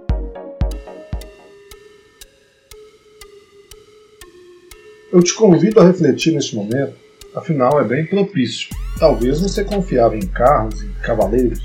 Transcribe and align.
Eu 5.12 5.22
te 5.22 5.34
convido 5.34 5.80
a 5.80 5.84
refletir 5.84 6.32
neste 6.32 6.56
momento, 6.56 6.94
afinal 7.34 7.78
é 7.78 7.84
bem 7.84 8.06
propício. 8.06 8.74
Talvez 8.98 9.42
você 9.42 9.62
confiava 9.64 10.16
em 10.16 10.26
carros 10.26 10.80
e 10.80 10.88
cavaleiros, 11.02 11.60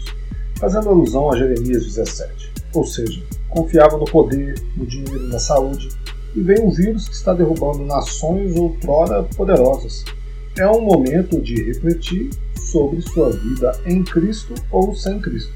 fazendo 0.59 0.89
alusão 0.89 1.31
a 1.31 1.37
Jeremias 1.37 1.85
17. 1.85 2.51
Ou 2.73 2.85
seja, 2.85 3.23
confiava 3.47 3.97
no 3.97 4.03
poder, 4.03 4.61
no 4.75 4.85
dinheiro, 4.85 5.29
na 5.29 5.39
saúde, 5.39 5.87
e 6.35 6.41
vem 6.41 6.61
um 6.61 6.71
vírus 6.71 7.09
que 7.09 7.15
está 7.15 7.33
derrubando 7.33 7.85
nações 7.85 8.55
outrora 8.55 9.23
poderosas. 9.35 10.03
É 10.57 10.67
um 10.67 10.81
momento 10.81 11.41
de 11.41 11.63
refletir 11.63 12.29
sobre 12.55 13.01
sua 13.01 13.31
vida 13.31 13.71
em 13.85 14.03
Cristo 14.03 14.53
ou 14.71 14.93
sem 14.95 15.19
Cristo. 15.19 15.53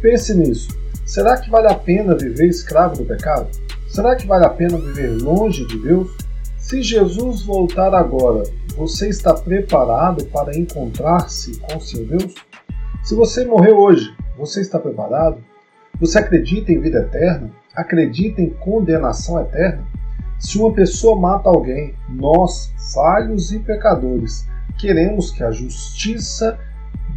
Pense 0.00 0.34
nisso. 0.34 0.68
Será 1.04 1.36
que 1.36 1.50
vale 1.50 1.68
a 1.68 1.74
pena 1.74 2.16
viver 2.16 2.48
escravo 2.48 2.96
do 2.96 3.04
pecado? 3.04 3.48
Será 3.88 4.16
que 4.16 4.26
vale 4.26 4.44
a 4.44 4.50
pena 4.50 4.78
viver 4.78 5.22
longe 5.22 5.66
de 5.66 5.78
Deus? 5.78 6.10
Se 6.58 6.82
Jesus 6.82 7.42
voltar 7.42 7.94
agora, 7.94 8.42
você 8.76 9.08
está 9.08 9.34
preparado 9.34 10.24
para 10.26 10.56
encontrar-se 10.56 11.58
com 11.58 11.78
seu 11.78 12.04
Deus? 12.06 12.34
Se 13.04 13.14
você 13.14 13.44
morreu 13.44 13.76
hoje, 13.76 14.14
você 14.36 14.60
está 14.60 14.78
preparado? 14.78 15.38
Você 16.00 16.18
acredita 16.18 16.72
em 16.72 16.80
vida 16.80 16.98
eterna? 16.98 17.50
Acredita 17.74 18.40
em 18.40 18.50
condenação 18.50 19.40
eterna? 19.40 19.84
Se 20.38 20.58
uma 20.58 20.72
pessoa 20.72 21.18
mata 21.18 21.48
alguém, 21.48 21.94
nós, 22.08 22.72
falhos 22.92 23.52
e 23.52 23.58
pecadores, 23.58 24.46
queremos 24.78 25.30
que 25.30 25.42
a 25.42 25.50
justiça 25.50 26.58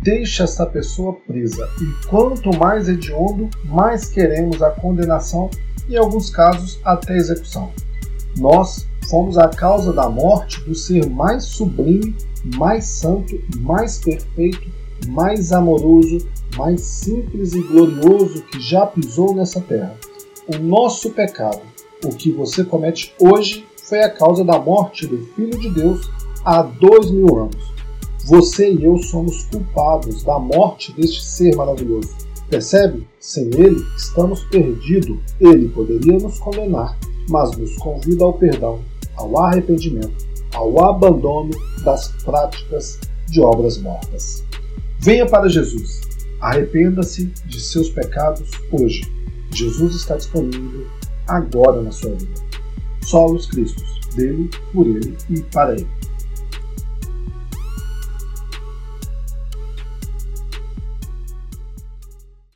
deixe 0.01 0.43
essa 0.43 0.65
pessoa 0.65 1.13
presa. 1.27 1.67
E 1.81 2.07
quanto 2.07 2.55
mais 2.57 2.87
hediondo, 2.87 3.49
mais 3.65 4.05
queremos 4.09 4.61
a 4.61 4.69
condenação 4.69 5.49
e, 5.89 5.95
em 5.95 5.97
alguns 5.97 6.29
casos, 6.29 6.79
até 6.85 7.15
execução. 7.15 7.71
Nós 8.37 8.87
fomos 9.09 9.37
a 9.37 9.47
causa 9.49 9.91
da 9.91 10.09
morte 10.09 10.61
do 10.61 10.75
ser 10.75 11.09
mais 11.09 11.45
sublime, 11.45 12.15
mais 12.55 12.85
santo, 12.85 13.41
mais 13.59 13.97
perfeito, 13.97 14.69
mais 15.07 15.51
amoroso, 15.51 16.27
mais 16.57 16.81
simples 16.81 17.53
e 17.53 17.61
glorioso 17.61 18.41
que 18.43 18.59
já 18.59 18.85
pisou 18.85 19.35
nessa 19.35 19.61
terra. 19.61 19.95
O 20.47 20.57
nosso 20.57 21.11
pecado, 21.11 21.61
o 22.03 22.09
que 22.09 22.31
você 22.31 22.63
comete 22.63 23.13
hoje, 23.19 23.65
foi 23.83 24.01
a 24.01 24.09
causa 24.09 24.43
da 24.43 24.59
morte 24.59 25.05
do 25.05 25.17
Filho 25.35 25.57
de 25.59 25.69
Deus 25.69 26.09
há 26.43 26.61
dois 26.61 27.11
mil 27.11 27.37
anos. 27.37 27.77
Você 28.25 28.73
e 28.73 28.83
eu 28.83 28.97
somos 28.97 29.43
culpados 29.45 30.23
da 30.23 30.37
morte 30.37 30.91
deste 30.93 31.23
ser 31.23 31.55
maravilhoso. 31.55 32.09
Percebe? 32.49 33.07
Sem 33.19 33.45
ele, 33.55 33.81
estamos 33.95 34.43
perdidos. 34.45 35.17
Ele 35.39 35.69
poderia 35.69 36.17
nos 36.17 36.39
condenar, 36.39 36.97
mas 37.29 37.55
nos 37.57 37.75
convida 37.77 38.23
ao 38.23 38.33
perdão, 38.33 38.79
ao 39.15 39.39
arrependimento, 39.39 40.25
ao 40.53 40.83
abandono 40.83 41.51
das 41.83 42.09
práticas 42.23 42.99
de 43.29 43.41
obras 43.41 43.77
mortas. 43.77 44.43
Venha 44.99 45.25
para 45.25 45.47
Jesus. 45.47 46.06
Arrependa-se 46.39 47.25
de 47.45 47.59
seus 47.59 47.89
pecados 47.89 48.49
hoje. 48.71 49.01
Jesus 49.51 49.95
está 49.95 50.15
disponível 50.17 50.87
agora 51.27 51.81
na 51.81 51.91
sua 51.91 52.11
vida. 52.11 52.41
Solos 53.03 53.47
Cristos, 53.47 53.99
dele, 54.15 54.49
por 54.73 54.85
ele 54.85 55.15
e 55.29 55.41
para 55.41 55.73
ele. 55.73 55.87